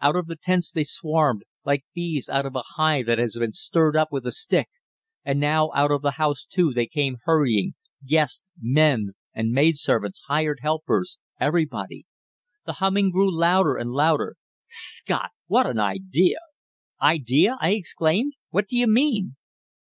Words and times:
Out 0.00 0.16
of 0.16 0.26
the 0.26 0.36
tents 0.36 0.72
they 0.72 0.84
swarmed, 0.84 1.42
like 1.66 1.84
bees 1.94 2.30
out 2.30 2.46
of 2.46 2.56
a 2.56 2.62
hive 2.76 3.04
that 3.04 3.18
has 3.18 3.34
been 3.38 3.52
stirred 3.52 3.94
up 3.94 4.10
with 4.10 4.24
a 4.26 4.32
stick. 4.32 4.70
And 5.22 5.38
now 5.38 5.70
out 5.74 5.90
of 5.92 6.00
the 6.00 6.12
house, 6.12 6.46
too, 6.46 6.72
they 6.72 6.86
came 6.86 7.18
hurrying 7.24 7.74
guests, 8.02 8.46
men 8.58 9.10
and 9.34 9.52
maidservants, 9.52 10.22
hired 10.28 10.60
helpers, 10.62 11.18
everybody. 11.38 12.06
The 12.64 12.72
humming 12.80 13.10
grew 13.10 13.30
louder 13.30 13.76
and 13.76 13.90
louder. 13.92 14.36
"'Scot! 14.66 15.32
What 15.46 15.66
an 15.66 15.78
idea!" 15.78 16.38
"Idea?" 17.02 17.58
I 17.60 17.72
exclaimed. 17.72 18.32
"What 18.48 18.68
do 18.68 18.78
you 18.78 18.86
mean?" 18.86 19.36